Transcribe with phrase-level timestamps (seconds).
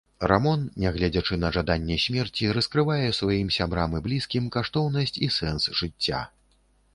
[0.29, 6.25] Рамон, нягледзячы на жаданне смерці, раскрывае сваім сябрам і блізкім каштоўнасць і сэнс жыцця.